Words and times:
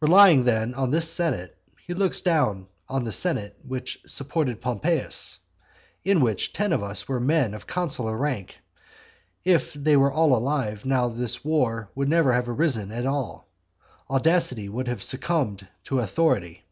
Relying 0.00 0.42
then 0.42 0.74
on 0.74 0.90
this 0.90 1.08
senate, 1.08 1.56
he 1.86 1.94
looks 1.94 2.20
down 2.20 2.66
on 2.88 3.04
the 3.04 3.12
senate 3.12 3.56
which 3.64 4.00
supported 4.08 4.60
Pompeius, 4.60 5.38
in 6.02 6.20
which 6.20 6.52
ten 6.52 6.72
of 6.72 6.82
us 6.82 7.06
were 7.06 7.20
men 7.20 7.54
of 7.54 7.68
consular 7.68 8.16
rank; 8.16 8.56
and 9.44 9.54
if 9.54 9.72
they 9.74 9.96
were 9.96 10.10
all 10.10 10.34
alive 10.36 10.84
now 10.84 11.06
this 11.08 11.44
war 11.44 11.90
would 11.94 12.08
never 12.08 12.32
have 12.32 12.48
arisen 12.48 12.90
at 12.90 13.06
all. 13.06 13.46
Audacity 14.10 14.68
would 14.68 14.88
have 14.88 15.00
succumbed 15.00 15.68
to 15.84 16.00
authority. 16.00 16.64